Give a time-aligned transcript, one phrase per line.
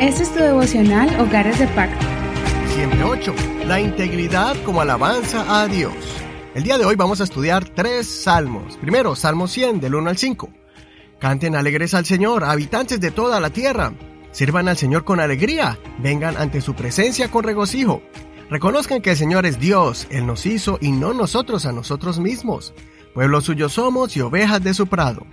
[0.00, 2.06] Este es tu devocional Hogares de Pacto.
[2.74, 3.34] Siempre 8.
[3.66, 5.92] La integridad como alabanza a Dios.
[6.54, 8.76] El día de hoy vamos a estudiar tres salmos.
[8.78, 10.50] Primero, Salmo 100, del 1 al 5.
[11.18, 13.92] Canten alegres al Señor, habitantes de toda la tierra.
[14.30, 18.02] Sirvan al Señor con alegría, vengan ante su presencia con regocijo.
[18.50, 22.72] Reconozcan que el Señor es Dios, Él nos hizo y no nosotros a nosotros mismos.
[23.14, 25.26] Pueblo suyo somos y ovejas de su prado.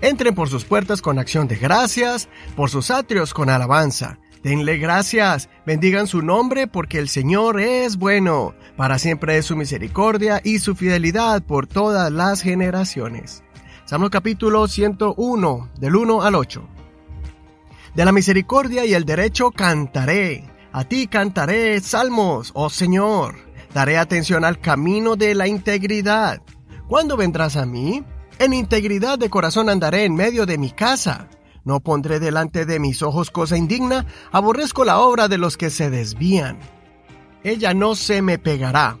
[0.00, 4.18] Entren por sus puertas con acción de gracias, por sus atrios con alabanza.
[4.42, 8.54] Denle gracias, bendigan su nombre porque el Señor es bueno.
[8.76, 13.42] Para siempre es su misericordia y su fidelidad por todas las generaciones.
[13.86, 16.68] Salmo capítulo 101, del 1 al 8.
[17.94, 20.44] De la misericordia y el derecho cantaré.
[20.72, 23.36] A ti cantaré salmos, oh Señor.
[23.72, 26.42] Daré atención al camino de la integridad.
[26.86, 28.04] ¿Cuándo vendrás a mí?
[28.38, 31.28] En integridad de corazón andaré en medio de mi casa.
[31.64, 35.88] No pondré delante de mis ojos cosa indigna, aborrezco la obra de los que se
[35.88, 36.58] desvían.
[37.42, 38.98] Ella no se me pegará.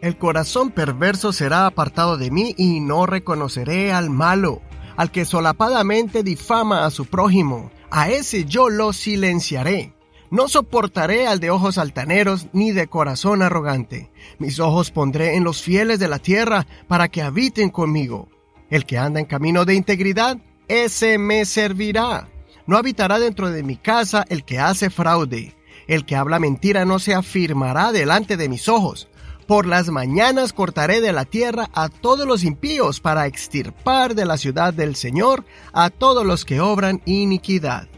[0.00, 4.60] El corazón perverso será apartado de mí y no reconoceré al malo,
[4.96, 7.70] al que solapadamente difama a su prójimo.
[7.90, 9.94] A ese yo lo silenciaré.
[10.30, 14.10] No soportaré al de ojos altaneros ni de corazón arrogante.
[14.38, 18.28] Mis ojos pondré en los fieles de la tierra para que habiten conmigo.
[18.70, 20.38] El que anda en camino de integridad,
[20.68, 22.28] ese me servirá.
[22.66, 25.56] No habitará dentro de mi casa el que hace fraude.
[25.86, 29.08] El que habla mentira no se afirmará delante de mis ojos.
[29.46, 34.36] Por las mañanas cortaré de la tierra a todos los impíos para extirpar de la
[34.36, 37.88] ciudad del Señor a todos los que obran iniquidad.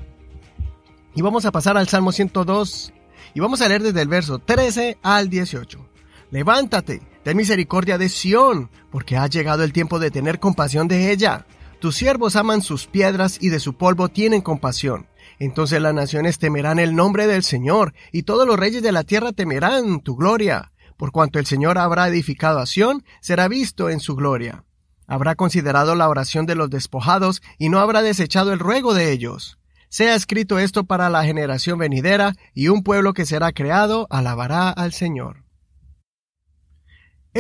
[1.17, 2.93] Y vamos a pasar al Salmo 102
[3.35, 5.85] y vamos a leer desde el verso 13 al 18.
[6.31, 11.47] Levántate, ten misericordia de Sión, porque ha llegado el tiempo de tener compasión de ella.
[11.81, 15.07] Tus siervos aman sus piedras y de su polvo tienen compasión.
[15.39, 19.33] Entonces las naciones temerán el nombre del Señor, y todos los reyes de la tierra
[19.33, 20.73] temerán tu gloria.
[20.99, 24.65] Por cuanto el Señor habrá edificado a Sión, será visto en su gloria.
[25.07, 29.59] Habrá considerado la oración de los despojados, y no habrá desechado el ruego de ellos.
[29.89, 34.93] Sea escrito esto para la generación venidera, y un pueblo que será creado alabará al
[34.93, 35.45] Señor.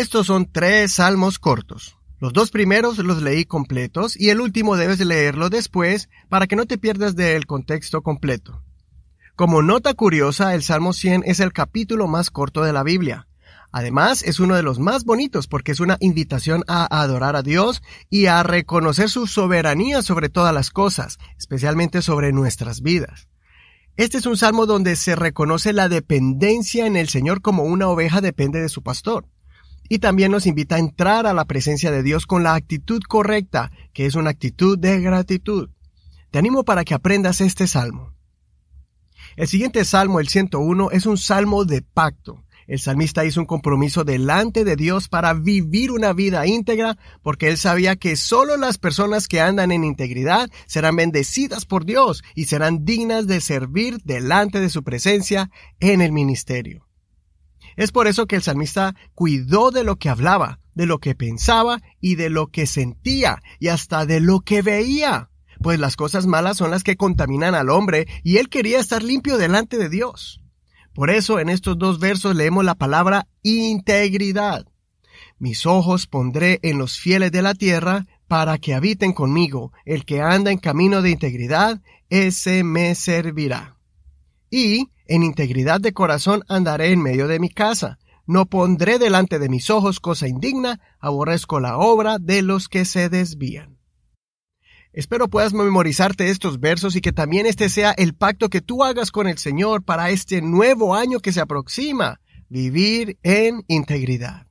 [0.00, 1.98] Estos son tres salmos cortos.
[2.20, 6.64] Los dos primeros los leí completos y el último debes leerlo después para que no
[6.64, 8.62] te pierdas del contexto completo.
[9.36, 13.28] Como nota curiosa, el Salmo 100 es el capítulo más corto de la Biblia.
[13.72, 17.82] Además, es uno de los más bonitos porque es una invitación a adorar a Dios
[18.08, 23.28] y a reconocer su soberanía sobre todas las cosas, especialmente sobre nuestras vidas.
[23.98, 28.22] Este es un salmo donde se reconoce la dependencia en el Señor como una oveja
[28.22, 29.26] depende de su pastor
[29.90, 33.72] y también nos invita a entrar a la presencia de Dios con la actitud correcta,
[33.92, 35.68] que es una actitud de gratitud.
[36.30, 38.14] Te animo para que aprendas este salmo.
[39.36, 42.44] El siguiente salmo, el 101, es un salmo de pacto.
[42.68, 47.58] El salmista hizo un compromiso delante de Dios para vivir una vida íntegra porque él
[47.58, 52.84] sabía que solo las personas que andan en integridad serán bendecidas por Dios y serán
[52.84, 55.50] dignas de servir delante de su presencia
[55.80, 56.89] en el ministerio.
[57.76, 61.80] Es por eso que el salmista cuidó de lo que hablaba, de lo que pensaba
[62.00, 65.30] y de lo que sentía y hasta de lo que veía.
[65.62, 69.36] Pues las cosas malas son las que contaminan al hombre y él quería estar limpio
[69.36, 70.40] delante de Dios.
[70.94, 74.66] Por eso en estos dos versos leemos la palabra integridad.
[75.38, 79.72] Mis ojos pondré en los fieles de la tierra para que habiten conmigo.
[79.84, 81.80] El que anda en camino de integridad,
[82.10, 83.79] ese me servirá.
[84.50, 87.98] Y en integridad de corazón andaré en medio de mi casa.
[88.26, 93.08] No pondré delante de mis ojos cosa indigna, aborrezco la obra de los que se
[93.08, 93.78] desvían.
[94.92, 99.12] Espero puedas memorizarte estos versos y que también este sea el pacto que tú hagas
[99.12, 104.49] con el Señor para este nuevo año que se aproxima, vivir en integridad.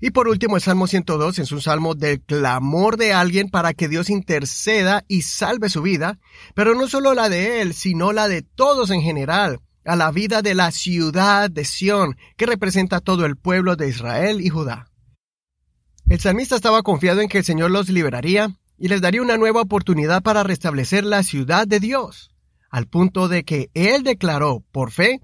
[0.00, 3.86] Y por último, el Salmo 102 es un salmo del clamor de alguien para que
[3.86, 6.18] Dios interceda y salve su vida,
[6.54, 10.40] pero no solo la de él, sino la de todos en general, a la vida
[10.40, 14.90] de la ciudad de Sión, que representa todo el pueblo de Israel y Judá.
[16.08, 19.60] El salmista estaba confiado en que el Señor los liberaría y les daría una nueva
[19.60, 22.30] oportunidad para restablecer la ciudad de Dios,
[22.70, 25.20] al punto de que él declaró, por fe,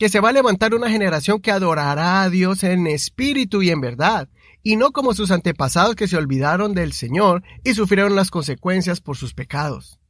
[0.00, 3.82] que se va a levantar una generación que adorará a Dios en espíritu y en
[3.82, 4.30] verdad,
[4.62, 9.18] y no como sus antepasados que se olvidaron del Señor y sufrieron las consecuencias por
[9.18, 10.00] sus pecados.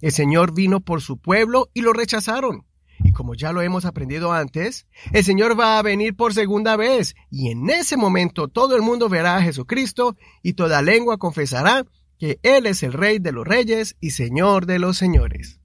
[0.00, 2.64] El Señor vino por su pueblo y lo rechazaron.
[3.00, 7.16] Y como ya lo hemos aprendido antes, el Señor va a venir por segunda vez
[7.28, 11.84] y en ese momento todo el mundo verá a Jesucristo y toda lengua confesará
[12.20, 15.58] que Él es el Rey de los Reyes y Señor de los Señores.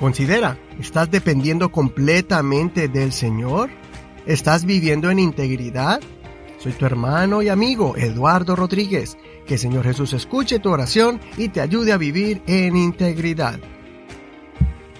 [0.00, 3.68] Considera, ¿estás dependiendo completamente del Señor?
[4.24, 6.00] ¿Estás viviendo en integridad?
[6.58, 9.18] Soy tu hermano y amigo Eduardo Rodríguez.
[9.46, 13.60] Que el Señor Jesús escuche tu oración y te ayude a vivir en integridad.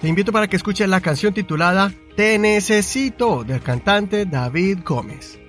[0.01, 5.40] Te invito para que escuches la canción titulada Te Necesito del cantante David Gómez.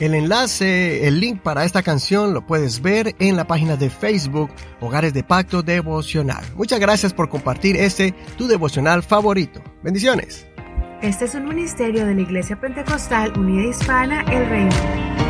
[0.00, 4.50] El enlace, el link para esta canción lo puedes ver en la página de Facebook
[4.80, 6.44] Hogares de Pacto Devocional.
[6.54, 9.60] Muchas gracias por compartir este tu devocional favorito.
[9.82, 10.46] Bendiciones.
[11.02, 15.27] Este es un ministerio de la Iglesia Pentecostal Unida Hispana El Reino.